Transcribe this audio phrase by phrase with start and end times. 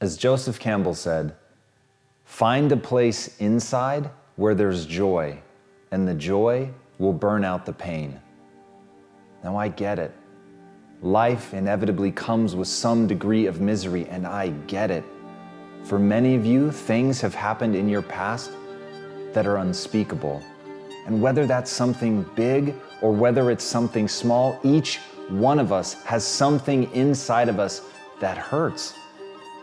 [0.00, 1.34] As Joseph Campbell said,
[2.24, 5.40] find a place inside where there's joy,
[5.90, 8.20] and the joy will burn out the pain.
[9.42, 10.14] Now I get it.
[11.02, 15.02] Life inevitably comes with some degree of misery, and I get it.
[15.82, 18.52] For many of you, things have happened in your past
[19.32, 20.40] that are unspeakable.
[21.06, 26.24] And whether that's something big or whether it's something small, each one of us has
[26.24, 27.82] something inside of us
[28.20, 28.94] that hurts.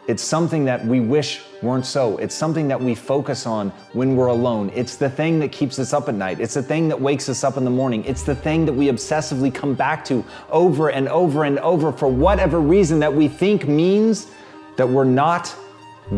[0.07, 2.17] It's something that we wish weren't so.
[2.17, 4.71] It's something that we focus on when we're alone.
[4.75, 6.39] It's the thing that keeps us up at night.
[6.39, 8.05] It's the thing that wakes us up in the morning.
[8.05, 12.07] It's the thing that we obsessively come back to over and over and over for
[12.07, 14.27] whatever reason that we think means
[14.75, 15.55] that we're not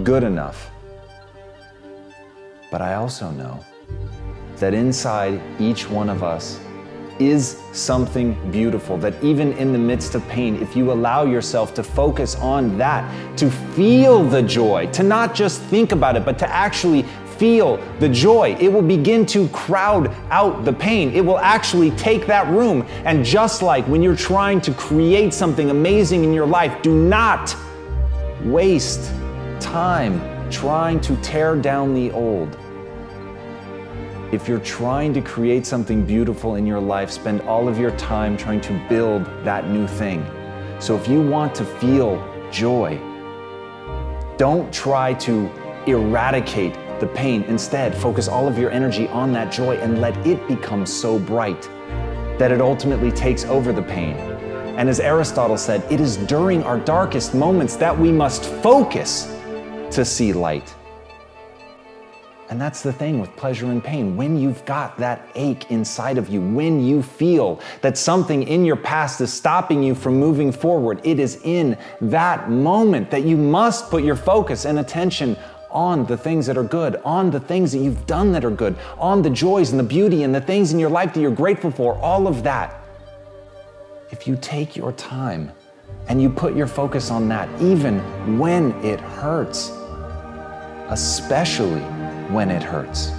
[0.04, 0.70] good enough.
[2.70, 3.64] But I also know
[4.58, 6.60] that inside each one of us
[7.20, 8.98] is something beautiful.
[8.98, 13.38] That even in the midst of pain, if you allow yourself to focus on that,
[13.38, 17.04] to feel the joy, to not just think about it, but to actually
[17.38, 21.14] feel the joy, it will begin to crowd out the pain.
[21.14, 22.86] It will actually take that room.
[23.06, 27.56] And just like when you're trying to create something amazing in your life, do not
[28.44, 29.12] waste
[29.60, 32.58] time trying to tear down the old.
[34.30, 38.36] If you're trying to create something beautiful in your life, spend all of your time
[38.36, 40.26] trying to build that new thing.
[40.80, 42.22] So if you want to feel
[42.52, 42.98] joy,
[44.36, 45.50] don't try to
[45.88, 47.44] eradicate the pain.
[47.44, 51.62] Instead, focus all of your energy on that joy and let it become so bright
[52.38, 54.18] that it ultimately takes over the pain.
[54.78, 59.34] And as Aristotle said, it is during our darkest moments that we must focus
[59.92, 60.76] to see light.
[62.50, 64.16] And that's the thing with pleasure and pain.
[64.16, 68.78] When you've got that ache inside of you, when you feel that something in your
[68.78, 73.90] past is stopping you from moving forward, it is in that moment that you must
[73.90, 75.36] put your focus and attention
[75.72, 78.78] on the things that are good, on the things that you've done that are good,
[78.98, 81.70] on the joys and the beauty and the things in your life that you're grateful
[81.70, 82.82] for, all of that.
[84.10, 85.52] If you take your time
[86.08, 88.00] and you put your focus on that, even
[88.40, 89.70] when it hurts,
[90.88, 91.84] especially
[92.30, 93.12] when it hurts.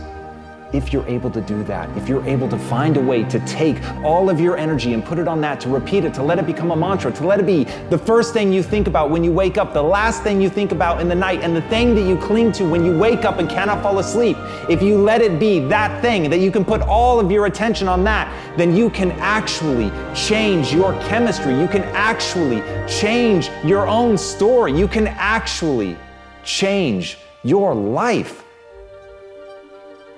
[0.70, 3.82] If you're able to do that, if you're able to find a way to take
[4.04, 6.44] all of your energy and put it on that, to repeat it, to let it
[6.44, 9.32] become a mantra, to let it be the first thing you think about when you
[9.32, 12.06] wake up, the last thing you think about in the night, and the thing that
[12.06, 14.36] you cling to when you wake up and cannot fall asleep,
[14.68, 17.88] if you let it be that thing, that you can put all of your attention
[17.88, 21.58] on that, then you can actually change your chemistry.
[21.58, 24.78] You can actually change your own story.
[24.78, 25.96] You can actually
[26.44, 28.44] change your life.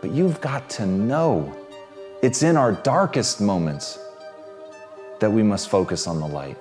[0.00, 1.54] But you've got to know
[2.22, 3.98] it's in our darkest moments
[5.18, 6.56] that we must focus on the light.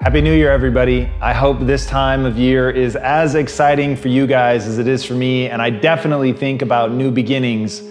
[0.00, 1.10] Happy New Year, everybody.
[1.20, 5.04] I hope this time of year is as exciting for you guys as it is
[5.04, 5.48] for me.
[5.48, 7.82] And I definitely think about new beginnings,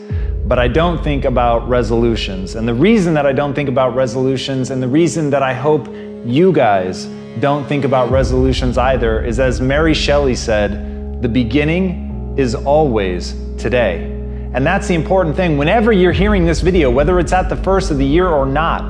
[0.48, 2.56] but I don't think about resolutions.
[2.56, 5.88] And the reason that I don't think about resolutions and the reason that I hope
[6.26, 7.06] you guys
[7.38, 14.14] don't think about resolutions either is as Mary Shelley said, the beginning is always today.
[14.54, 15.58] And that's the important thing.
[15.58, 18.84] Whenever you're hearing this video, whether it's at the first of the year or not,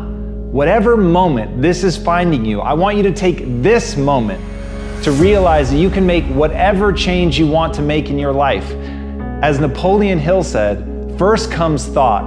[0.52, 4.42] whatever moment this is finding you, I want you to take this moment
[5.04, 8.72] to realize that you can make whatever change you want to make in your life.
[9.42, 12.24] As Napoleon Hill said, first comes thought.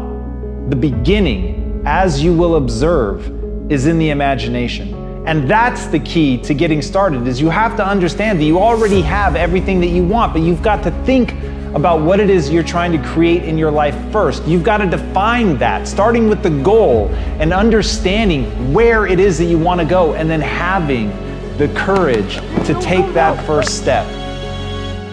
[0.71, 3.27] The beginning, as you will observe,
[3.73, 5.00] is in the imagination.
[5.27, 9.03] And that's the key to getting started is you have to understand that you already
[9.03, 11.35] have everything that you want, but you've got to think
[11.75, 14.45] about what it is you're trying to create in your life first.
[14.45, 17.09] You've got to define that, starting with the goal
[17.39, 21.11] and understanding where it is that you want to go, and then having
[21.59, 24.07] the courage to take that first step.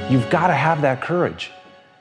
[0.09, 1.51] You've got to have that courage.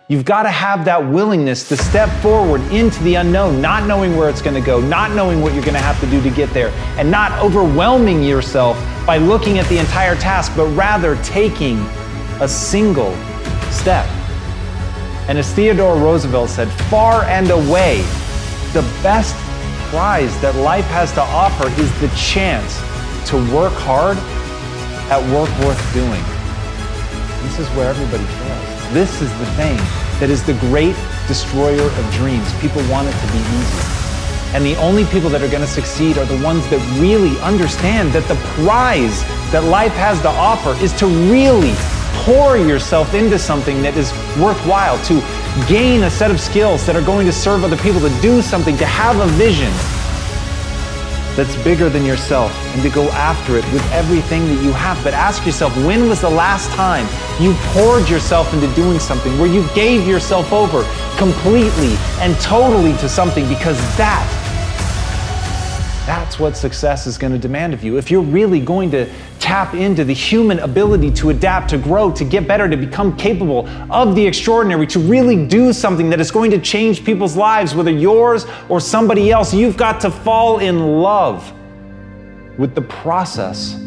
[0.08, 4.30] You've got to have that willingness to step forward into the unknown, not knowing where
[4.30, 6.48] it's going to go, not knowing what you're going to have to do to get
[6.50, 11.78] there, and not overwhelming yourself by looking at the entire task, but rather taking
[12.40, 13.16] a single
[13.72, 14.06] step.
[15.28, 18.02] And as Theodore Roosevelt said, far and away,
[18.74, 19.34] the best
[19.90, 22.78] prize that life has to offer is the chance
[23.28, 24.16] to work hard
[25.10, 26.22] at work worth doing.
[27.42, 28.65] This is where everybody fails.
[28.92, 29.76] This is the thing
[30.20, 30.96] that is the great
[31.26, 32.52] destroyer of dreams.
[32.60, 33.96] People want it to be easy.
[34.54, 38.12] And the only people that are going to succeed are the ones that really understand
[38.12, 41.74] that the prize that life has to offer is to really
[42.24, 45.20] pour yourself into something that is worthwhile, to
[45.68, 48.76] gain a set of skills that are going to serve other people, to do something,
[48.76, 49.72] to have a vision
[51.36, 55.02] that's bigger than yourself and to go after it with everything that you have.
[55.04, 57.06] But ask yourself, when was the last time
[57.40, 60.82] you poured yourself into doing something where you gave yourself over
[61.16, 64.35] completely and totally to something because that
[66.06, 67.98] that's what success is going to demand of you.
[67.98, 69.10] If you're really going to
[69.40, 73.68] tap into the human ability to adapt, to grow, to get better, to become capable
[73.90, 77.90] of the extraordinary, to really do something that is going to change people's lives, whether
[77.90, 81.52] yours or somebody else, you've got to fall in love
[82.56, 83.85] with the process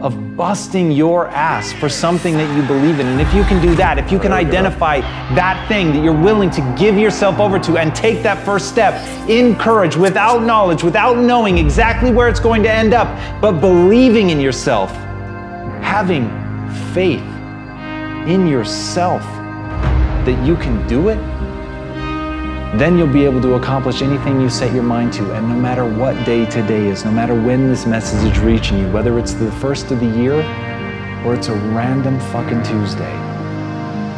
[0.00, 3.06] of busting your ass for something that you believe in.
[3.06, 5.00] And if you can do that, if you can identify
[5.34, 8.94] that thing that you're willing to give yourself over to and take that first step
[9.28, 13.08] in courage, without knowledge, without knowing exactly where it's going to end up,
[13.40, 14.92] but believing in yourself,
[15.82, 16.28] having
[16.94, 17.22] faith
[18.28, 19.22] in yourself
[20.24, 21.18] that you can do it
[22.74, 25.32] then you'll be able to accomplish anything you set your mind to.
[25.32, 28.92] And no matter what day today is, no matter when this message is reaching you,
[28.92, 30.34] whether it's the first of the year
[31.24, 33.10] or it's a random fucking Tuesday,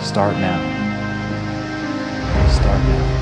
[0.03, 0.59] start now.
[2.51, 3.21] Start now.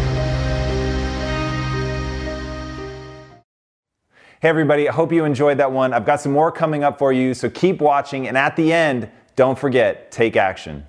[4.41, 5.93] Hey, everybody, I hope you enjoyed that one.
[5.93, 8.29] I've got some more coming up for you, so keep watching.
[8.29, 10.88] And at the end, don't forget take action.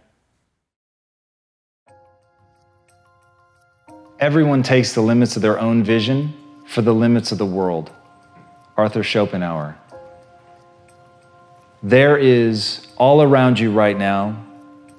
[4.20, 6.34] Everyone takes the limits of their own vision
[6.66, 7.90] for the limits of the world.
[8.76, 9.78] Arthur Schopenhauer.
[11.82, 14.46] There is all around you right now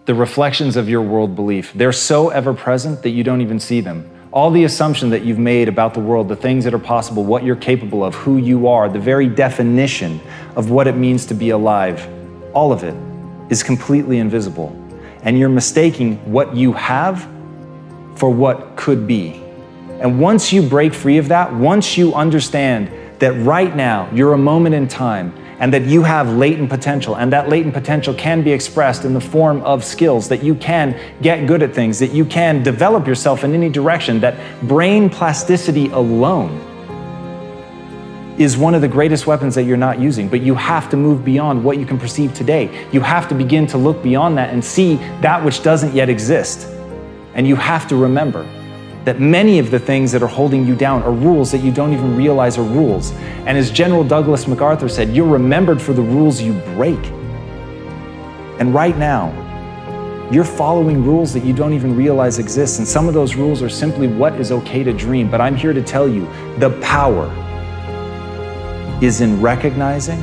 [0.07, 1.71] the reflections of your world belief.
[1.75, 4.11] They're so ever present that you don't even see them.
[4.33, 7.45] All the assumption that you've made about the world, the things that are possible, what
[7.45, 10.19] you're capable of, who you are, the very definition
[10.57, 12.09] of what it means to be alive,
[12.55, 12.95] all of it
[13.53, 14.75] is completely invisible.
[15.23, 17.29] And you're mistaking what you have
[18.21, 19.43] for what could be.
[19.99, 24.39] And once you break free of that, once you understand that right now you're a
[24.39, 28.53] moment in time and that you have latent potential, and that latent potential can be
[28.53, 32.27] expressed in the form of skills, that you can get good at things, that you
[32.27, 34.37] can develop yourself in any direction, that
[34.69, 36.51] brain plasticity alone
[38.39, 40.29] is one of the greatest weapons that you're not using.
[40.29, 42.87] But you have to move beyond what you can perceive today.
[42.93, 46.69] You have to begin to look beyond that and see that which doesn't yet exist.
[47.41, 48.43] And you have to remember
[49.05, 51.95] that many of the things that are holding you down are rules that you don't
[51.95, 53.13] even realize are rules.
[53.47, 57.03] And as General Douglas MacArthur said, you're remembered for the rules you break.
[58.61, 59.31] And right now,
[60.31, 62.79] you're following rules that you don't even realize exist.
[62.79, 65.31] And some of those rules are simply what is okay to dream.
[65.31, 66.29] But I'm here to tell you
[66.59, 67.25] the power
[69.01, 70.21] is in recognizing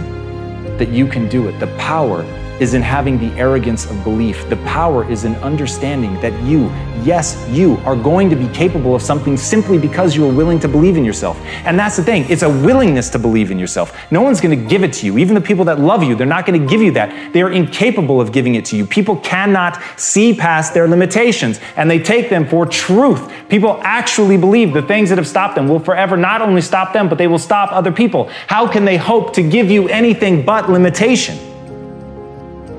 [0.78, 1.60] that you can do it.
[1.60, 2.22] The power
[2.60, 4.48] is in having the arrogance of belief.
[4.50, 6.66] The power is in understanding that you,
[7.04, 10.68] yes, you are going to be capable of something simply because you are willing to
[10.68, 11.40] believe in yourself.
[11.66, 13.96] And that's the thing, it's a willingness to believe in yourself.
[14.12, 15.18] No one's going to give it to you.
[15.18, 17.34] Even the people that love you, they're not going to give you that.
[17.34, 18.86] They are incapable of giving it to you.
[18.86, 23.32] People cannot see past their limitations and they take them for truth.
[23.50, 27.08] People actually believe the things that have stopped them will forever not only stop them,
[27.08, 28.30] but they will stop other people.
[28.48, 31.47] How can they hope to give you anything but limitation?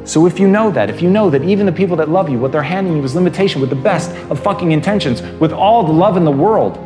[0.09, 2.39] So if you know that, if you know that even the people that love you,
[2.39, 5.93] what they're handing you is limitation with the best of fucking intentions, with all the
[5.93, 6.79] love in the world,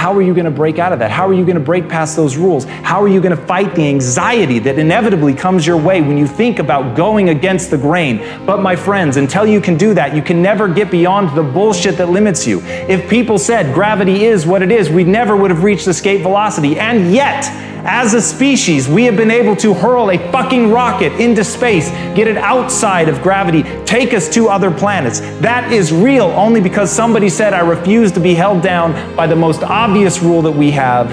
[0.00, 1.10] How are you going to break out of that?
[1.10, 2.64] How are you going to break past those rules?
[2.64, 6.26] How are you going to fight the anxiety that inevitably comes your way when you
[6.26, 8.16] think about going against the grain?
[8.46, 11.98] But my friends, until you can do that, you can never get beyond the bullshit
[11.98, 12.62] that limits you.
[12.64, 16.78] If people said gravity is what it is, we never would have reached escape velocity.
[16.80, 17.44] And yet,
[17.84, 22.28] as a species, we have been able to hurl a fucking rocket into space, get
[22.28, 25.20] it outside of gravity, take us to other planets.
[25.40, 29.36] That is real only because somebody said, I refuse to be held down by the
[29.36, 31.08] most obvious rule that we have,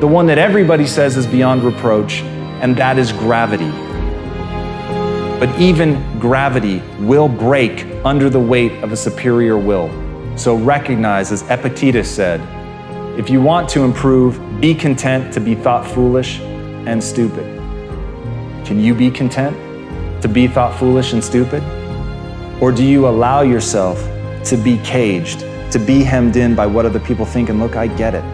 [0.00, 2.22] the one that everybody says is beyond reproach,
[2.62, 3.70] and that is gravity.
[5.38, 9.90] But even gravity will break under the weight of a superior will.
[10.36, 12.40] So recognize, as Epictetus said,
[13.18, 17.44] if you want to improve, be content to be thought foolish and stupid.
[18.64, 19.54] Can you be content
[20.22, 21.62] to be thought foolish and stupid?
[22.62, 23.98] Or do you allow yourself
[24.44, 25.40] to be caged,
[25.72, 27.50] to be hemmed in by what other people think?
[27.50, 28.24] And look, I get it.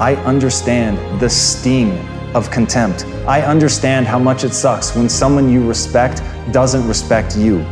[0.00, 1.92] I understand the sting
[2.34, 3.04] of contempt.
[3.28, 7.64] I understand how much it sucks when someone you respect doesn't respect you.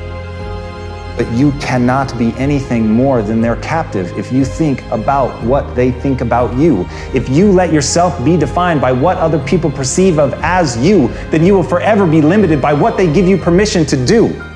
[1.16, 5.92] But you cannot be anything more than their captive if you think about what they
[5.92, 6.86] think about you.
[7.14, 11.44] If you let yourself be defined by what other people perceive of as you, then
[11.44, 14.51] you will forever be limited by what they give you permission to do.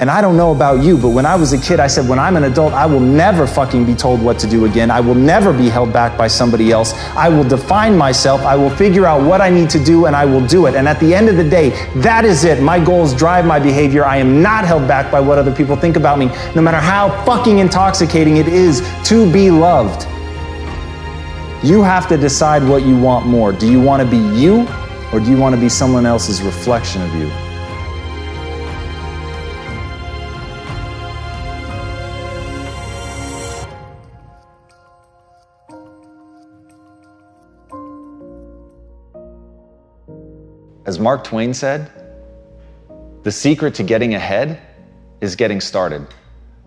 [0.00, 2.18] And I don't know about you, but when I was a kid, I said, when
[2.18, 4.90] I'm an adult, I will never fucking be told what to do again.
[4.90, 6.94] I will never be held back by somebody else.
[7.14, 8.40] I will define myself.
[8.40, 10.74] I will figure out what I need to do and I will do it.
[10.74, 12.62] And at the end of the day, that is it.
[12.62, 14.06] My goals drive my behavior.
[14.06, 17.10] I am not held back by what other people think about me, no matter how
[17.26, 20.08] fucking intoxicating it is to be loved.
[21.62, 23.52] You have to decide what you want more.
[23.52, 24.66] Do you want to be you
[25.12, 27.49] or do you want to be someone else's reflection of you?
[40.90, 41.88] As Mark Twain said,
[43.22, 44.60] the secret to getting ahead
[45.20, 46.04] is getting started.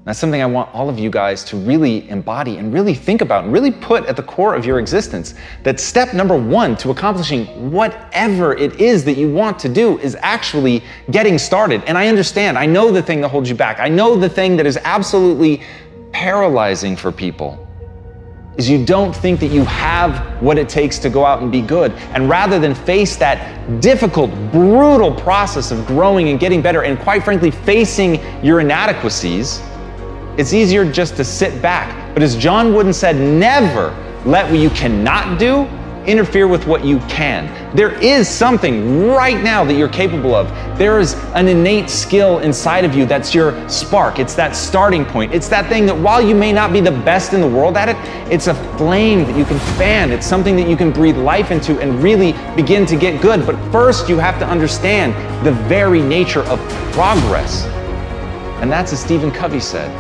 [0.06, 3.44] That's something I want all of you guys to really embody and really think about
[3.44, 5.34] and really put at the core of your existence.
[5.64, 10.16] That step number one to accomplishing whatever it is that you want to do is
[10.22, 11.84] actually getting started.
[11.86, 14.56] And I understand, I know the thing that holds you back, I know the thing
[14.56, 15.62] that is absolutely
[16.14, 17.63] paralyzing for people
[18.58, 21.62] is you don't think that you have what it takes to go out and be
[21.62, 21.92] good.
[22.14, 27.24] And rather than face that difficult, brutal process of growing and getting better, and quite
[27.24, 29.62] frankly, facing your inadequacies,
[30.38, 32.14] it's easier just to sit back.
[32.14, 33.96] But as John Wooden said, never
[34.26, 35.68] let what you cannot do
[36.06, 37.48] interfere with what you can.
[37.76, 40.48] There is something right now that you're capable of.
[40.78, 44.20] There is an innate skill inside of you that's your spark.
[44.20, 45.34] It's that starting point.
[45.34, 47.90] It's that thing that while you may not be the best in the world at
[47.90, 47.96] it,
[48.32, 50.12] it's a flame that you can fan.
[50.12, 53.46] It's something that you can breathe life into and really begin to get good.
[53.46, 55.14] But first, you have to understand
[55.46, 56.60] the very nature of
[56.92, 57.66] progress.
[58.62, 59.92] And that's as Stephen Covey said.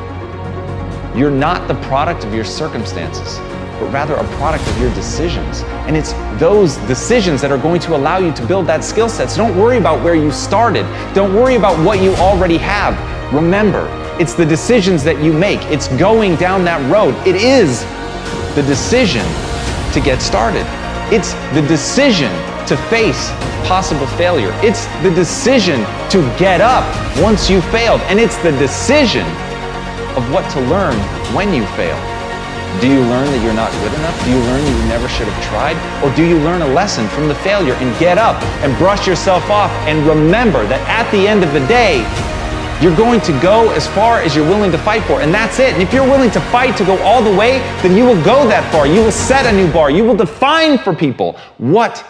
[1.17, 3.39] You're not the product of your circumstances
[3.83, 5.61] but rather a product of your decisions.
[5.87, 9.29] And it's those decisions that are going to allow you to build that skill set.
[9.29, 10.85] So don't worry about where you started.
[11.13, 12.93] Don't worry about what you already have.
[13.33, 13.87] Remember,
[14.19, 15.61] it's the decisions that you make.
[15.63, 17.15] It's going down that road.
[17.27, 17.83] It is
[18.55, 19.25] the decision
[19.91, 20.65] to get started.
[21.11, 22.31] It's the decision
[22.67, 23.29] to face
[23.67, 24.51] possible failure.
[24.63, 26.85] It's the decision to get up
[27.21, 28.01] once you failed.
[28.01, 29.25] And it's the decision
[30.15, 30.95] of what to learn
[31.35, 32.12] when you fail.
[32.81, 34.17] Do you learn that you're not good enough?
[34.25, 35.77] Do you learn that you never should have tried?
[36.03, 39.49] Or do you learn a lesson from the failure and get up and brush yourself
[39.49, 42.03] off and remember that at the end of the day,
[42.83, 45.73] you're going to go as far as you're willing to fight for, and that's it.
[45.73, 48.45] And if you're willing to fight to go all the way, then you will go
[48.49, 48.85] that far.
[48.85, 49.89] You will set a new bar.
[49.89, 52.05] You will define for people what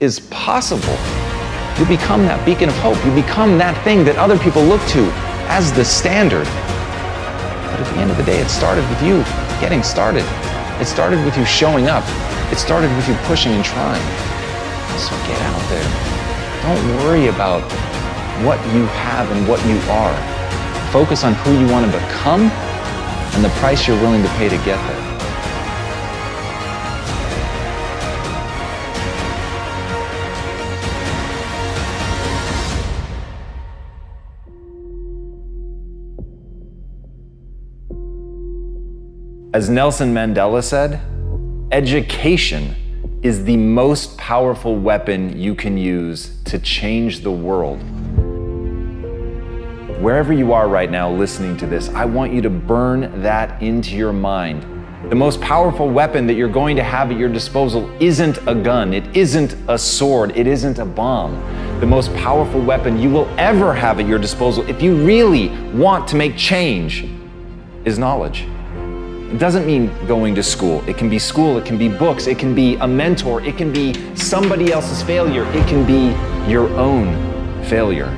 [0.00, 0.96] is possible.
[1.78, 2.96] You become that beacon of hope.
[3.04, 5.04] You become that thing that other people look to
[5.50, 6.46] as the standard.
[6.46, 10.26] But at the end of the day, it started with you getting started.
[10.78, 12.04] It started with you showing up.
[12.52, 14.04] It started with you pushing and trying.
[15.00, 15.88] So get out there.
[16.64, 17.62] Don't worry about
[18.44, 20.14] what you have and what you are.
[20.92, 24.56] Focus on who you want to become and the price you're willing to pay to
[24.68, 25.13] get there.
[39.54, 41.00] As Nelson Mandela said,
[41.70, 42.74] education
[43.22, 47.78] is the most powerful weapon you can use to change the world.
[50.02, 53.94] Wherever you are right now listening to this, I want you to burn that into
[53.94, 54.66] your mind
[55.08, 58.92] The most powerful weapon that you're going to have at your disposal isn't a gun,
[58.92, 61.34] it isn't a sword, it isn't a bomb.
[61.78, 66.08] The most powerful weapon you will ever have at your disposal, if you really want
[66.08, 67.08] to make change,
[67.84, 68.46] is knowledge.
[69.34, 70.88] It doesn't mean going to school.
[70.88, 73.72] It can be school, it can be books, it can be a mentor, it can
[73.72, 76.16] be somebody else's failure, it can be
[76.48, 78.16] your own failure.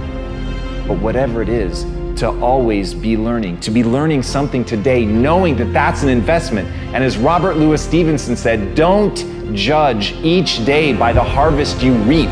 [0.87, 1.85] But whatever it is,
[2.21, 6.69] to always be learning, to be learning something today, knowing that that's an investment.
[6.95, 9.17] And as Robert Louis Stevenson said, don't
[9.57, 12.29] judge each day by the harvest you reap,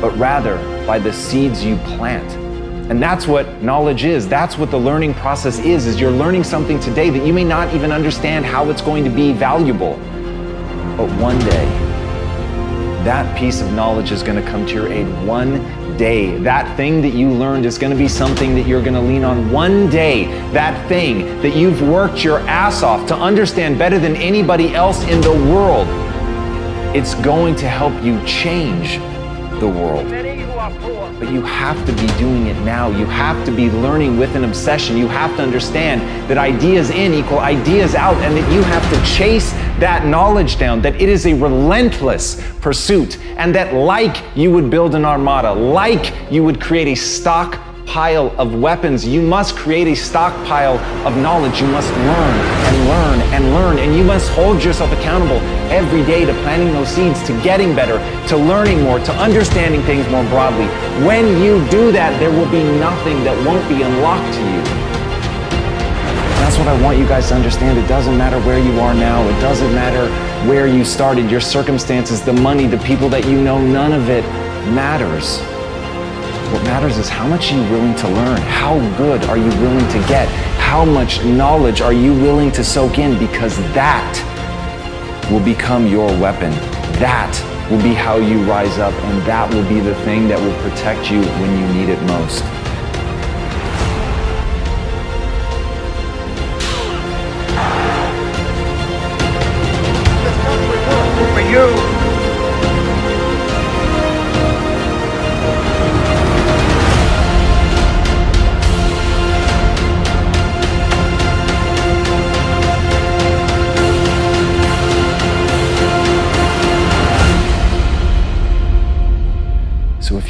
[0.00, 2.41] but rather by the seeds you plant.
[2.92, 4.28] And that's what knowledge is.
[4.28, 7.72] That's what the learning process is, is you're learning something today that you may not
[7.72, 9.94] even understand how it's going to be valuable.
[10.98, 11.64] But one day,
[13.02, 15.06] that piece of knowledge is going to come to your aid.
[15.26, 15.62] One
[15.96, 16.36] day.
[16.40, 19.24] That thing that you learned is going to be something that you're going to lean
[19.24, 20.26] on one day.
[20.52, 25.22] That thing that you've worked your ass off to understand better than anybody else in
[25.22, 25.88] the world.
[26.94, 28.98] It's going to help you change
[29.60, 30.31] the world.
[30.62, 32.88] But you have to be doing it now.
[32.88, 34.96] You have to be learning with an obsession.
[34.96, 39.04] You have to understand that ideas in equal ideas out, and that you have to
[39.16, 39.50] chase
[39.80, 44.94] that knowledge down, that it is a relentless pursuit, and that like you would build
[44.94, 49.04] an armada, like you would create a stock pile of weapons.
[49.04, 51.60] You must create a stockpile of knowledge.
[51.60, 53.78] You must learn and learn and learn.
[53.78, 55.40] And you must hold yourself accountable
[55.72, 57.96] every day to planting those seeds, to getting better,
[58.28, 60.66] to learning more, to understanding things more broadly.
[61.06, 64.62] When you do that, there will be nothing that won't be unlocked to you.
[66.44, 67.78] That's what I want you guys to understand.
[67.78, 69.26] It doesn't matter where you are now.
[69.26, 70.06] It doesn't matter
[70.46, 73.58] where you started, your circumstances, the money, the people that you know.
[73.58, 74.24] None of it
[74.74, 75.40] matters.
[76.52, 78.38] What matters is how much are you willing to learn?
[78.42, 80.28] How good are you willing to get?
[80.58, 83.18] How much knowledge are you willing to soak in?
[83.18, 84.31] Because that
[85.32, 86.50] will become your weapon.
[87.00, 87.32] That
[87.70, 91.10] will be how you rise up, and that will be the thing that will protect
[91.10, 92.61] you when you need it most.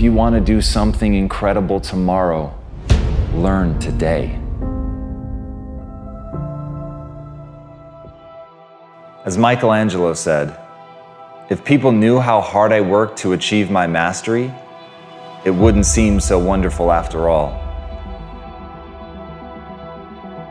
[0.03, 2.53] You want to do something incredible tomorrow,
[3.35, 4.37] learn today.
[9.25, 10.59] As Michelangelo said,
[11.49, 14.53] if people knew how hard I worked to achieve my mastery,
[15.45, 17.53] it wouldn't seem so wonderful after all.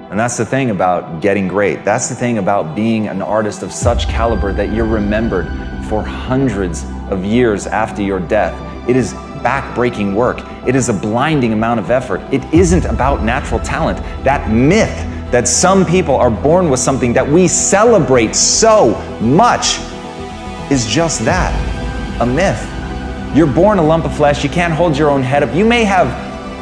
[0.09, 1.83] And that's the thing about getting great.
[1.83, 5.47] That's the thing about being an artist of such caliber that you're remembered
[5.89, 8.55] for hundreds of years after your death.
[8.89, 10.41] It is back-breaking work.
[10.67, 12.21] It is a blinding amount of effort.
[12.31, 13.97] It isn't about natural talent.
[14.23, 19.79] That myth that some people are born with something that we celebrate so much
[20.69, 21.51] is just that,
[22.21, 22.67] a myth.
[23.35, 25.55] You're born a lump of flesh, you can't hold your own head up.
[25.55, 26.09] You may have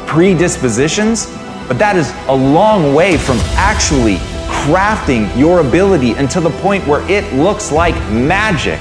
[0.06, 1.26] predispositions,
[1.66, 4.16] but that is a long way from actually
[4.48, 8.78] crafting your ability until the point where it looks like magic.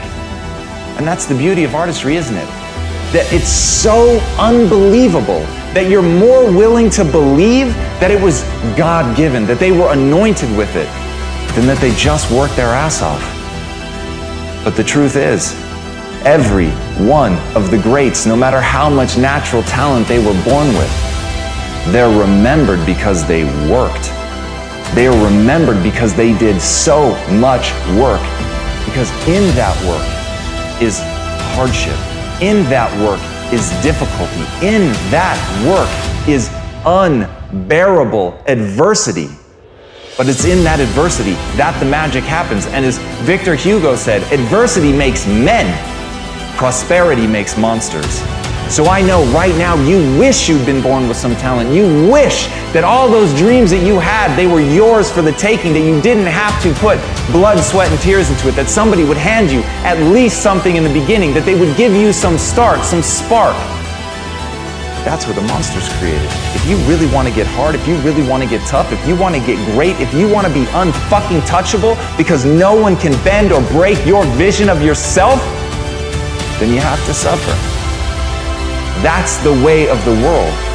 [0.97, 2.47] And that's the beauty of artistry, isn't it?
[3.11, 5.39] That it's so unbelievable
[5.73, 8.43] that you're more willing to believe that it was
[8.77, 10.87] God given, that they were anointed with it,
[11.55, 13.21] than that they just worked their ass off.
[14.63, 15.53] But the truth is,
[16.23, 16.69] every
[17.03, 20.91] one of the greats, no matter how much natural talent they were born with,
[21.91, 24.13] they're remembered because they worked.
[24.93, 28.21] They are remembered because they did so much work.
[28.85, 30.99] Because in that work is
[31.55, 31.97] hardship
[32.41, 33.19] in that work
[33.54, 34.41] is difficulty.
[34.65, 35.89] In that work
[36.28, 36.49] is
[36.86, 39.30] unbearable adversity.
[40.17, 42.65] But it's in that adversity that the magic happens.
[42.67, 45.67] And as Victor Hugo said, adversity makes men,
[46.58, 48.19] prosperity makes monsters.
[48.69, 51.73] So I know right now you wish you'd been born with some talent.
[51.73, 55.73] You wish that all those dreams that you had, they were yours for the taking,
[55.73, 57.01] that you didn't have to put
[57.32, 60.84] blood, sweat, and tears into it, that somebody would hand you at least something in
[60.84, 63.58] the beginning, that they would give you some start, some spark.
[65.01, 66.29] That's where the monster's created.
[66.53, 69.01] If you really want to get hard, if you really want to get tough, if
[69.08, 72.95] you want to get great, if you want to be unfucking touchable because no one
[72.95, 75.41] can bend or break your vision of yourself,
[76.62, 77.49] then you have to suffer.
[79.01, 80.68] That's the way of the world.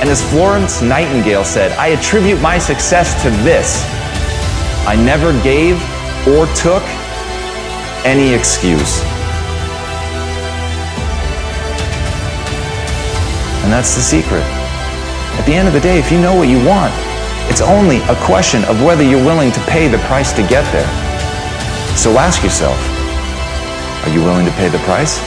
[0.00, 3.84] And as Florence Nightingale said, I attribute my success to this.
[4.86, 5.76] I never gave
[6.26, 6.82] or took
[8.04, 9.02] any excuse.
[13.62, 14.42] And that's the secret.
[15.38, 16.94] At the end of the day, if you know what you want,
[17.50, 20.88] it's only a question of whether you're willing to pay the price to get there.
[21.94, 22.78] So ask yourself,
[24.04, 25.20] are you willing to pay the price?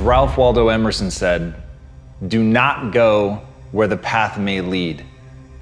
[0.00, 1.54] Ralph Waldo Emerson said,
[2.26, 5.04] do not go where the path may lead.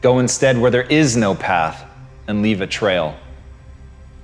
[0.01, 1.85] Go instead where there is no path
[2.27, 3.16] and leave a trail.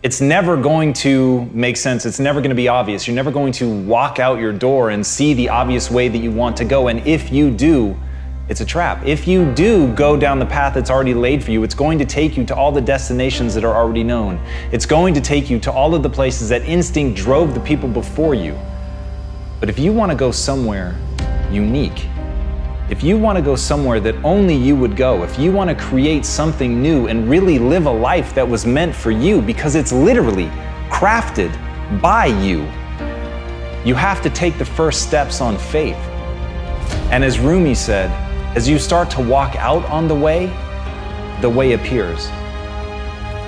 [0.02, 2.06] It's never going to make sense.
[2.06, 3.06] It's never going to be obvious.
[3.06, 6.30] You're never going to walk out your door and see the obvious way that you
[6.30, 6.88] want to go.
[6.88, 7.96] And if you do,
[8.48, 9.06] it's a trap.
[9.06, 12.04] If you do go down the path that's already laid for you, it's going to
[12.04, 14.38] take you to all the destinations that are already known.
[14.70, 17.88] It's going to take you to all of the places that instinct drove the people
[17.88, 18.58] before you.
[19.60, 20.96] But if you want to go somewhere
[21.50, 22.06] unique,
[22.90, 25.76] if you want to go somewhere that only you would go, if you want to
[25.76, 29.92] create something new and really live a life that was meant for you because it's
[29.92, 30.48] literally
[30.90, 31.50] crafted
[32.02, 32.62] by you,
[33.84, 35.96] you have to take the first steps on faith.
[37.10, 38.10] And as Rumi said,
[38.56, 40.46] as you start to walk out on the way,
[41.40, 42.28] the way appears.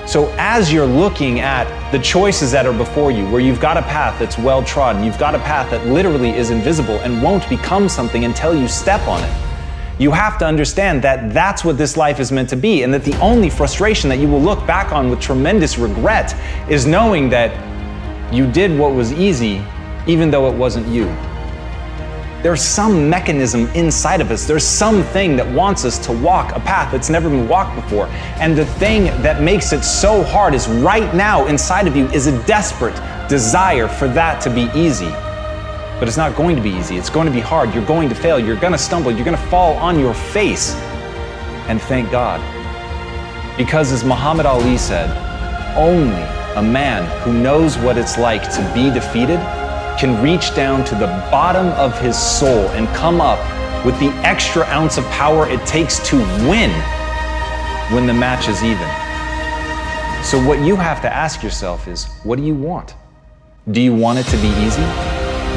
[0.07, 3.81] So, as you're looking at the choices that are before you, where you've got a
[3.81, 7.89] path that's well trodden, you've got a path that literally is invisible and won't become
[7.89, 9.37] something until you step on it,
[9.99, 13.03] you have to understand that that's what this life is meant to be, and that
[13.03, 16.33] the only frustration that you will look back on with tremendous regret
[16.69, 17.51] is knowing that
[18.33, 19.61] you did what was easy,
[20.07, 21.03] even though it wasn't you.
[22.47, 24.47] There's some mechanism inside of us.
[24.47, 28.07] There's something that wants us to walk a path that's never been walked before.
[28.39, 32.27] And the thing that makes it so hard is right now inside of you is
[32.27, 32.95] a desperate
[33.27, 35.09] desire for that to be easy.
[35.99, 36.95] But it's not going to be easy.
[36.95, 37.73] It's going to be hard.
[37.73, 38.39] You're going to fail.
[38.39, 39.11] You're going to stumble.
[39.11, 40.73] You're going to fall on your face.
[41.67, 42.39] And thank God.
[43.57, 45.09] Because as Muhammad Ali said,
[45.75, 46.23] only
[46.55, 49.41] a man who knows what it's like to be defeated
[49.97, 53.39] can reach down to the bottom of his soul and come up
[53.83, 56.71] with the extra ounce of power it takes to win
[57.91, 58.87] when the match is even.
[60.23, 62.95] So, what you have to ask yourself is what do you want?
[63.71, 64.85] Do you want it to be easy?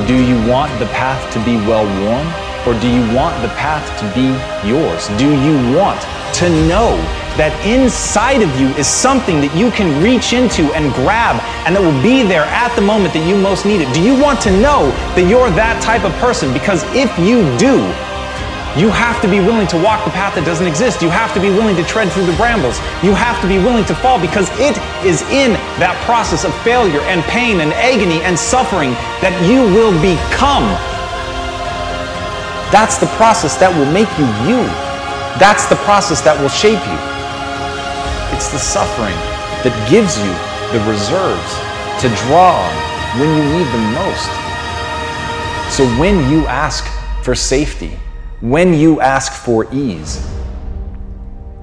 [0.07, 2.27] Do you want the path to be well worn?
[2.67, 4.29] Or do you want the path to be
[4.69, 5.09] yours?
[5.19, 6.01] Do you want
[6.37, 6.97] to know
[7.37, 11.83] that inside of you is something that you can reach into and grab and that
[11.83, 13.93] will be there at the moment that you most need it?
[13.95, 16.53] Do you want to know that you're that type of person?
[16.53, 17.81] Because if you do,
[18.79, 21.03] you have to be willing to walk the path that doesn't exist.
[21.03, 22.79] You have to be willing to tread through the brambles.
[23.03, 27.03] You have to be willing to fall because it is in that process of failure
[27.11, 30.71] and pain and agony and suffering that you will become.
[32.71, 34.63] That's the process that will make you you.
[35.43, 37.10] That's the process that will shape you.
[38.41, 39.15] It's the suffering
[39.65, 40.33] that gives you
[40.73, 41.53] the reserves
[42.01, 45.77] to draw on when you need them most.
[45.77, 46.87] So when you ask
[47.23, 47.91] for safety,
[48.41, 50.27] when you ask for ease,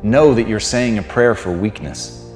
[0.03, 2.31] know that you're saying a prayer for weakness.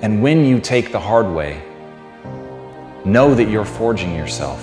[0.00, 1.62] And when you take the hard way,
[3.04, 4.58] know that you're forging yourself.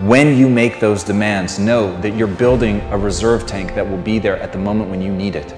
[0.00, 4.18] When you make those demands, know that you're building a reserve tank that will be
[4.18, 5.54] there at the moment when you need it.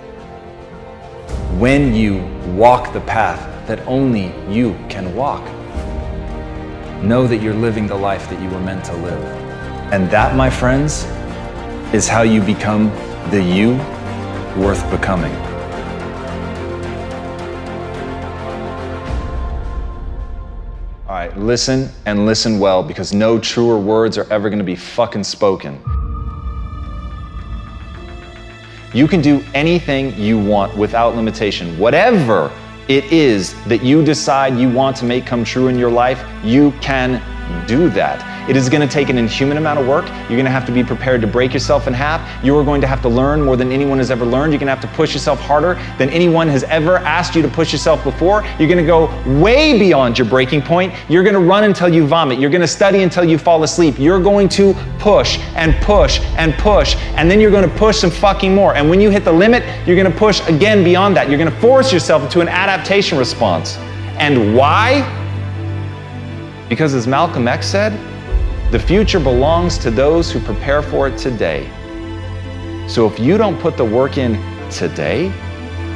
[1.59, 2.19] When you
[2.55, 5.43] walk the path that only you can walk,
[7.03, 9.25] know that you're living the life that you were meant to live.
[9.91, 11.05] And that, my friends,
[11.95, 12.91] is how you become
[13.31, 13.77] the you
[14.63, 15.35] worth becoming.
[21.09, 24.77] All right, listen and listen well because no truer words are ever going to be
[24.77, 25.81] fucking spoken.
[28.93, 31.79] You can do anything you want without limitation.
[31.79, 32.51] Whatever
[32.89, 36.73] it is that you decide you want to make come true in your life, you
[36.81, 37.21] can
[37.67, 38.36] do that.
[38.49, 40.07] It is going to take an inhuman amount of work.
[40.07, 42.45] You're going to have to be prepared to break yourself in half.
[42.45, 44.53] You are going to have to learn more than anyone has ever learned.
[44.53, 47.49] You're going to have to push yourself harder than anyone has ever asked you to
[47.49, 48.45] push yourself before.
[48.59, 49.07] You're going to go
[49.41, 50.95] way beyond your breaking point.
[51.09, 52.39] You're going to run until you vomit.
[52.39, 53.99] You're going to study until you fall asleep.
[53.99, 56.95] You're going to push and push and push.
[57.17, 58.77] And then you're going to push some fucking more.
[58.77, 61.29] And when you hit the limit, you're going to push again beyond that.
[61.29, 63.77] You're going to force yourself into an adaptation response.
[64.19, 65.03] And why?
[66.69, 68.16] Because as Malcolm X said,
[68.71, 71.71] the future belongs to those who prepare for it today.
[72.89, 74.35] So if you don't put the work in
[74.71, 75.33] today,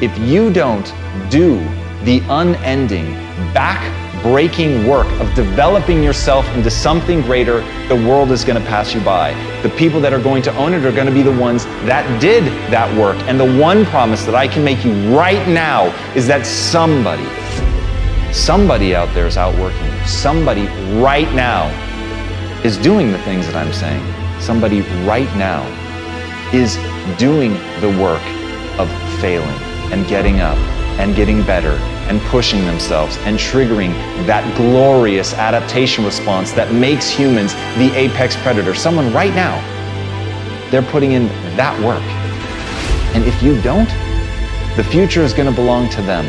[0.01, 0.87] if you don't
[1.31, 1.59] do
[2.05, 3.13] the unending
[3.53, 8.95] back breaking work of developing yourself into something greater, the world is going to pass
[8.95, 9.33] you by.
[9.63, 12.21] The people that are going to own it are going to be the ones that
[12.21, 13.17] did that work.
[13.23, 17.25] And the one promise that I can make you right now is that somebody,
[18.33, 20.07] somebody out there is outworking you.
[20.07, 20.67] Somebody
[21.01, 21.69] right now
[22.65, 24.05] is doing the things that I'm saying.
[24.41, 25.65] Somebody right now
[26.53, 26.77] is
[27.19, 28.23] doing the work
[28.79, 29.49] of failing
[29.93, 30.59] and getting up
[30.99, 31.73] and getting better
[32.11, 33.93] and pushing themselves and triggering
[34.27, 38.75] that glorious adaptation response that makes humans the apex predator.
[38.75, 39.57] Someone right now,
[40.71, 42.03] they're putting in that work.
[43.15, 43.89] And if you don't,
[44.77, 46.27] the future is going to belong to them.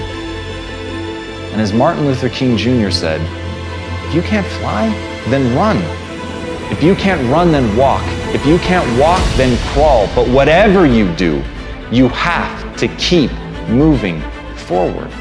[1.51, 2.89] And as Martin Luther King Jr.
[2.89, 3.19] said,
[4.07, 4.87] if you can't fly,
[5.29, 6.00] then run.
[6.71, 8.01] If you can't run, then walk.
[8.33, 10.07] If you can't walk, then crawl.
[10.15, 11.43] But whatever you do,
[11.91, 13.29] you have to keep
[13.67, 14.21] moving
[14.55, 15.11] forward.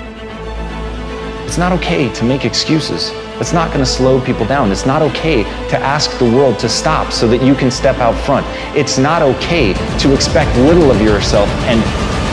[1.44, 3.10] It's not okay to make excuses.
[3.40, 4.70] It's not going to slow people down.
[4.70, 8.14] It's not okay to ask the world to stop so that you can step out
[8.24, 8.46] front.
[8.76, 11.80] It's not okay to expect little of yourself and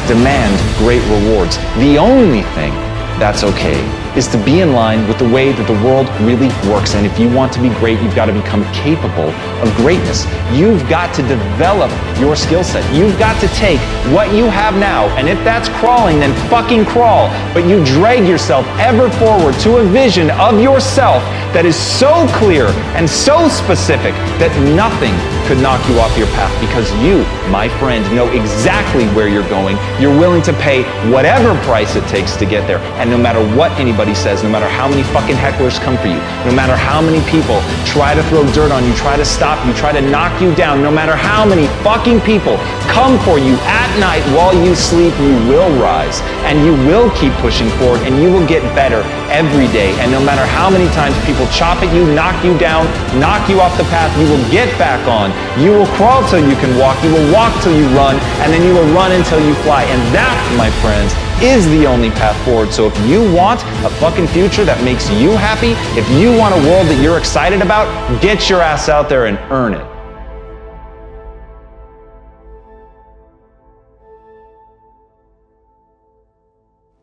[0.08, 1.58] demand great rewards.
[1.80, 2.72] The only thing
[3.20, 6.96] that's okay is to be in line with the way that the world really works.
[6.96, 9.30] And if you want to be great, you've got to become capable
[9.62, 10.26] of greatness.
[10.52, 12.84] You've got to develop your skill set.
[12.94, 13.80] You've got to take
[14.12, 17.30] what you have now, and if that's crawling, then fucking crawl.
[17.54, 21.22] But you drag yourself ever forward to a vision of yourself
[21.54, 25.16] that is so clear and so specific that nothing
[25.48, 29.78] could knock you off your path because you, my friend, know exactly where you're going.
[30.02, 32.80] You're willing to pay whatever price it takes to get there.
[33.00, 36.20] And no matter what anybody says, no matter how many fucking hecklers come for you,
[36.46, 39.74] no matter how many people try to throw dirt on you, try to stop you,
[39.74, 43.90] try to knock you down, no matter how many fucking people come for you at
[44.00, 48.32] night while you sleep, you will rise and you will keep pushing forward and you
[48.32, 49.92] will get better every day.
[50.00, 52.88] And no matter how many times people chop at you, knock you down,
[53.20, 55.32] knock you off the path, you will get back on.
[55.60, 58.64] You will crawl till you can walk, you will walk till you run, and then
[58.64, 59.84] you will run until you fly.
[59.84, 62.74] And that, my friends, is the only path forward.
[62.74, 66.70] So if you want a fucking future that makes you happy, if you want a
[66.70, 67.88] world that you're excited about,
[68.22, 69.86] get your ass out there and earn it.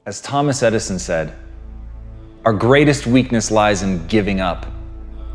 [0.07, 1.35] As Thomas Edison said,
[2.44, 4.66] our greatest weakness lies in giving up.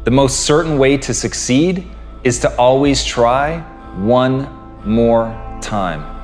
[0.04, 1.88] The most certain way to succeed
[2.24, 3.62] is to always try
[3.96, 4.48] one
[4.86, 5.30] more
[5.62, 6.19] time.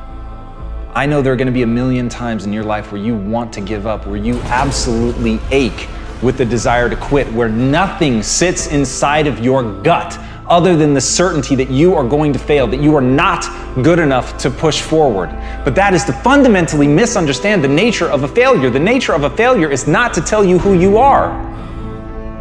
[0.95, 3.17] I know there are going to be a million times in your life where you
[3.17, 5.89] want to give up, where you absolutely ache
[6.21, 11.01] with the desire to quit, where nothing sits inside of your gut other than the
[11.01, 13.45] certainty that you are going to fail, that you are not
[13.83, 15.31] good enough to push forward.
[15.65, 18.69] But that is to fundamentally misunderstand the nature of a failure.
[18.69, 21.27] The nature of a failure is not to tell you who you are.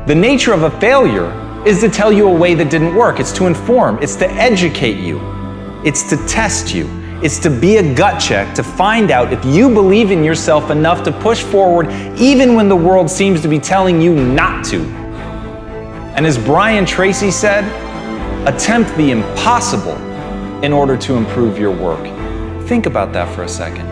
[0.07, 1.33] The nature of a failure
[1.67, 3.19] is to tell you a way that didn't work.
[3.19, 5.19] It's to inform, it's to educate you,
[5.85, 7.04] it's to test you.
[7.23, 11.03] It's to be a gut check to find out if you believe in yourself enough
[11.05, 14.83] to push forward even when the world seems to be telling you not to.
[16.17, 17.65] And as Brian Tracy said,
[18.47, 19.97] attempt the impossible
[20.63, 22.03] in order to improve your work.
[22.69, 23.87] Think about that for a second.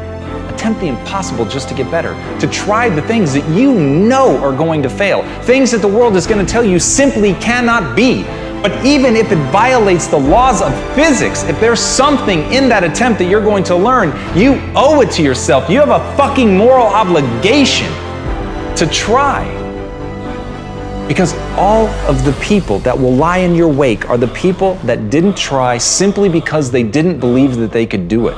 [0.52, 4.54] Attempt the impossible just to get better, to try the things that you know are
[4.54, 8.24] going to fail, things that the world is going to tell you simply cannot be.
[8.62, 13.18] But even if it violates the laws of physics, if there's something in that attempt
[13.18, 15.68] that you're going to learn, you owe it to yourself.
[15.68, 17.88] You have a fucking moral obligation
[18.76, 19.44] to try.
[21.08, 25.10] Because all of the people that will lie in your wake are the people that
[25.10, 28.36] didn't try simply because they didn't believe that they could do it.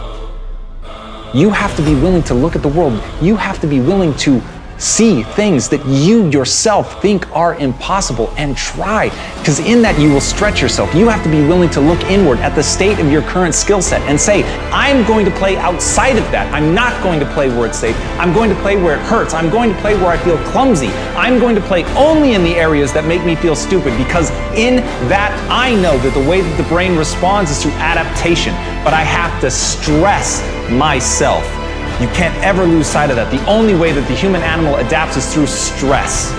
[1.35, 3.03] You have to be willing to look at the world.
[3.21, 4.41] You have to be willing to
[4.79, 9.11] see things that you yourself think are impossible and try.
[9.39, 10.95] Because in that, you will stretch yourself.
[10.95, 13.83] You have to be willing to look inward at the state of your current skill
[13.83, 16.53] set and say, I'm going to play outside of that.
[16.53, 17.97] I'm not going to play where it's safe.
[18.19, 19.35] I'm going to play where it hurts.
[19.35, 20.89] I'm going to play where I feel clumsy.
[21.17, 24.77] I'm going to play only in the areas that make me feel stupid because in
[25.09, 28.55] that, I know that the way that the brain responds is through adaptation.
[28.85, 31.64] But I have to stress myself.
[32.01, 33.31] You can't ever lose sight of that.
[33.31, 36.33] The only way that the human animal adapts is through stress.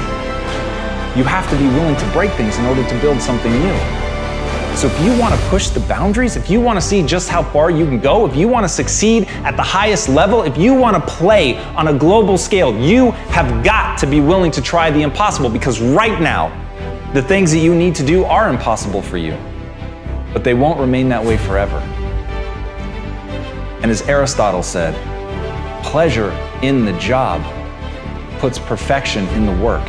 [1.15, 3.77] You have to be willing to break things in order to build something new.
[4.75, 7.41] So if you want to push the boundaries, if you want to see just how
[7.41, 10.73] far you can go, if you want to succeed at the highest level, if you
[10.73, 14.91] want to play on a global scale, you have got to be willing to try
[14.91, 16.51] the impossible because right now,
[17.13, 19.37] the things that you need to do are impossible for you.
[20.33, 21.77] But they won't remain that way forever.
[23.81, 24.93] And as Aristotle said,
[25.85, 26.31] pleasure
[26.63, 27.41] in the job
[28.39, 29.85] puts perfection in the work.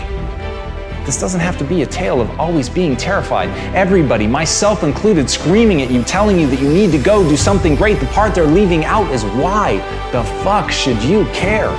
[1.06, 3.48] This doesn't have to be a tale of always being terrified.
[3.74, 7.74] Everybody, myself included, screaming at you, telling you that you need to go do something
[7.74, 7.98] great.
[7.98, 9.78] The part they're leaving out is why
[10.12, 11.70] the fuck should you care?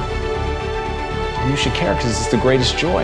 [1.47, 3.03] You should care because it's the greatest joy.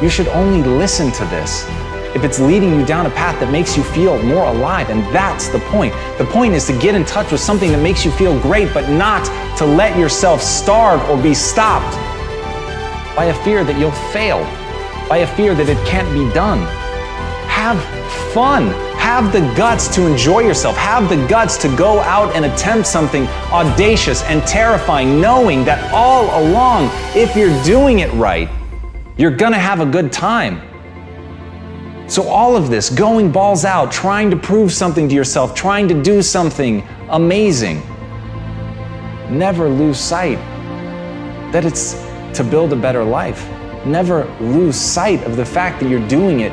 [0.00, 1.64] You should only listen to this
[2.14, 4.90] if it's leading you down a path that makes you feel more alive.
[4.90, 5.94] And that's the point.
[6.18, 8.88] The point is to get in touch with something that makes you feel great, but
[8.90, 9.24] not
[9.58, 11.94] to let yourself starve or be stopped
[13.16, 14.44] by a fear that you'll fail
[15.08, 16.60] by a fear that it can't be done.
[17.48, 17.82] Have
[18.32, 18.68] fun.
[18.98, 20.76] Have the guts to enjoy yourself.
[20.76, 26.24] Have the guts to go out and attempt something audacious and terrifying, knowing that all
[26.42, 28.48] along, if you're doing it right,
[29.16, 30.60] you're gonna have a good time.
[32.06, 36.02] So, all of this, going balls out, trying to prove something to yourself, trying to
[36.02, 37.80] do something amazing,
[39.30, 40.38] never lose sight
[41.52, 41.94] that it's
[42.36, 43.48] to build a better life
[43.86, 46.52] never lose sight of the fact that you're doing it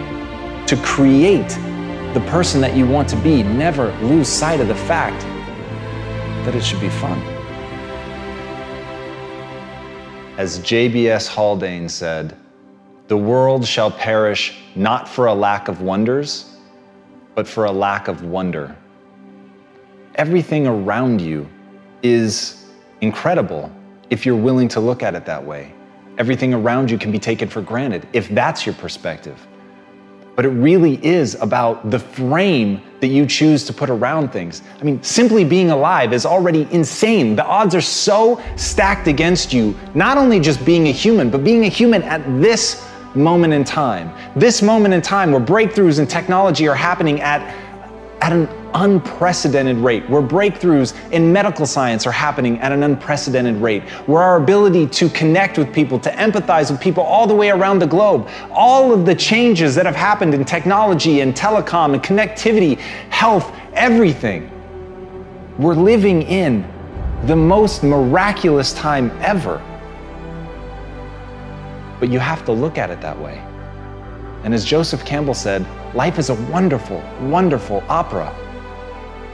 [0.67, 1.47] to create
[2.13, 3.43] the person that you want to be.
[3.43, 5.21] Never lose sight of the fact
[6.45, 7.19] that it should be fun.
[10.37, 12.35] As JBS Haldane said,
[13.11, 16.55] the world shall perish not for a lack of wonders,
[17.35, 18.73] but for a lack of wonder.
[20.15, 21.45] Everything around you
[22.03, 22.67] is
[23.01, 23.69] incredible
[24.09, 25.73] if you're willing to look at it that way.
[26.19, 29.45] Everything around you can be taken for granted if that's your perspective.
[30.37, 34.61] But it really is about the frame that you choose to put around things.
[34.79, 37.35] I mean, simply being alive is already insane.
[37.35, 41.65] The odds are so stacked against you, not only just being a human, but being
[41.65, 44.13] a human at this moment in time.
[44.35, 47.41] This moment in time where breakthroughs in technology are happening at,
[48.21, 53.83] at an unprecedented rate, where breakthroughs in medical science are happening at an unprecedented rate,
[54.07, 57.79] where our ability to connect with people, to empathize with people all the way around
[57.79, 62.77] the globe, all of the changes that have happened in technology and telecom and connectivity,
[63.09, 64.49] health, everything.
[65.57, 66.65] We're living in
[67.25, 69.61] the most miraculous time ever.
[72.01, 73.37] But you have to look at it that way.
[74.43, 78.35] And as Joseph Campbell said, life is a wonderful, wonderful opera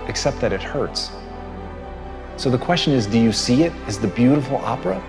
[0.08, 1.12] except that it hurts.
[2.36, 5.02] So the question is do you see it as the beautiful opera?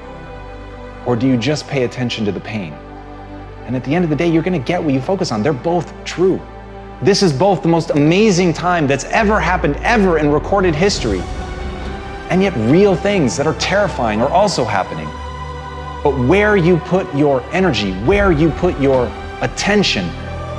[1.05, 2.73] Or do you just pay attention to the pain?
[3.67, 5.43] And at the end of the day, you're gonna get what you focus on.
[5.43, 6.41] They're both true.
[7.03, 11.21] This is both the most amazing time that's ever happened, ever in recorded history.
[12.31, 15.09] And yet, real things that are terrifying are also happening.
[16.03, 19.07] But where you put your energy, where you put your
[19.41, 20.07] attention,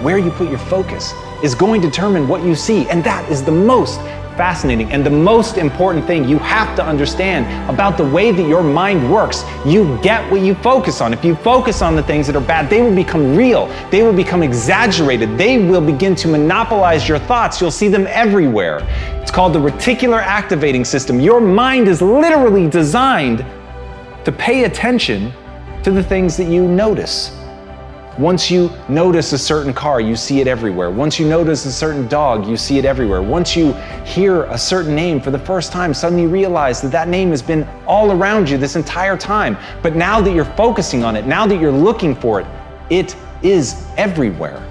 [0.04, 2.88] where you put your focus is going to determine what you see.
[2.90, 4.00] And that is the most
[4.40, 4.90] fascinating.
[4.92, 9.12] And the most important thing you have to understand about the way that your mind
[9.12, 11.12] works, you get what you focus on.
[11.12, 14.14] If you focus on the things that are bad, they will become real, they will
[14.14, 17.60] become exaggerated, they will begin to monopolize your thoughts.
[17.60, 18.80] You'll see them everywhere.
[19.22, 21.20] It's called the reticular activating system.
[21.20, 23.46] Your mind is literally designed
[24.30, 25.34] to pay attention
[25.82, 27.36] to the things that you notice.
[28.20, 30.92] Once you notice a certain car, you see it everywhere.
[30.92, 33.24] Once you notice a certain dog, you see it everywhere.
[33.24, 33.74] Once you
[34.06, 37.42] hear a certain name for the first time, suddenly you realize that that name has
[37.42, 39.58] been all around you this entire time.
[39.82, 42.46] But now that you're focusing on it, now that you're looking for it,
[42.92, 44.62] it is everywhere.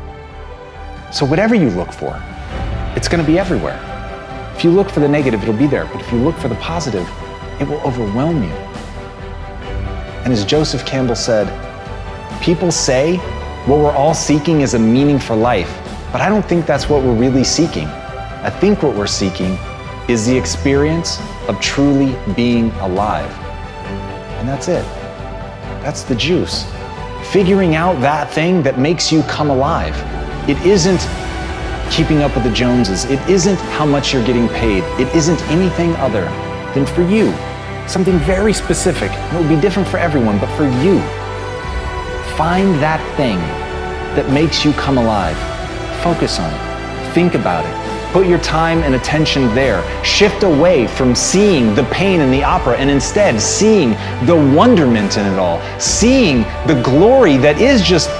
[1.10, 2.22] So whatever you look for,
[2.94, 3.80] it's going to be everywhere.
[4.54, 5.86] If you look for the negative, it'll be there.
[5.86, 7.08] But if you look for the positive,
[7.60, 8.67] it will overwhelm you.
[10.28, 11.48] And as Joseph Campbell said,
[12.42, 13.16] people say
[13.64, 15.74] what we're all seeking is a meaning for life,
[16.12, 17.86] but I don't think that's what we're really seeking.
[17.86, 19.56] I think what we're seeking
[20.06, 23.30] is the experience of truly being alive.
[24.36, 24.84] And that's it.
[25.80, 26.66] That's the juice.
[27.32, 29.96] Figuring out that thing that makes you come alive.
[30.46, 31.00] It isn't
[31.90, 33.06] keeping up with the Joneses.
[33.06, 34.84] It isn't how much you're getting paid.
[35.00, 36.26] It isn't anything other
[36.74, 37.34] than for you.
[37.88, 39.10] Something very specific.
[39.10, 41.00] It will be different for everyone, but for you.
[42.36, 43.38] Find that thing
[44.14, 45.36] that makes you come alive.
[46.02, 47.14] Focus on it.
[47.14, 48.12] Think about it.
[48.12, 49.82] Put your time and attention there.
[50.04, 53.90] Shift away from seeing the pain in the opera and instead seeing
[54.26, 55.58] the wonderment in it all.
[55.80, 58.10] Seeing the glory that is just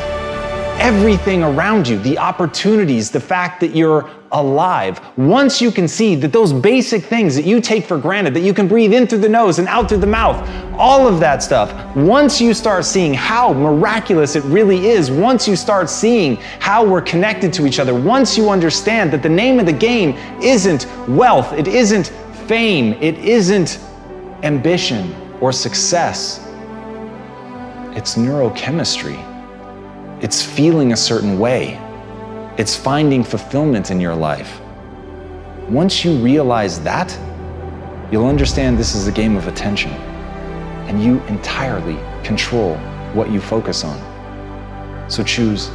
[0.89, 4.99] everything around you, the opportunities, the fact that you're alive.
[5.19, 8.55] Once you can see that those basic things that you take for granted, that you
[8.55, 10.39] can breathe in through the nose and out through the mouth,
[10.79, 15.57] all of that stuff, once you start seeing how miraculous it really is, once you
[15.57, 19.67] start seeing how we're connected to each other, once you understand that the name of
[19.67, 22.07] the game isn't wealth, it isn't
[22.47, 23.79] fame, it isn't
[24.43, 26.49] ambition or success,
[27.95, 29.28] it's neurochemistry.
[30.21, 31.79] It's feeling a certain way.
[32.59, 34.61] It's finding fulfillment in your life.
[35.69, 37.17] Once you realize that,
[38.11, 39.93] you'll understand this is a game of attention
[40.89, 42.75] and you entirely control
[43.15, 45.09] what you focus on.
[45.09, 45.71] So choose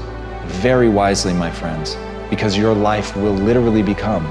[0.46, 1.96] very wisely, my friends,
[2.30, 4.26] because your life will literally become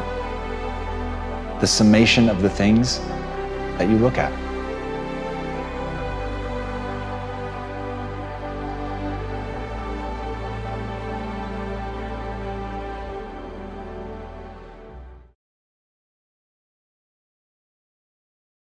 [1.59, 2.99] the summation of the things
[3.79, 4.41] that you look at.